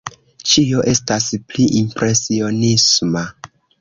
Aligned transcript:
Ĉio 0.53 0.79
estas 0.93 1.27
pli 1.51 1.65
impresionisma. 1.81 3.23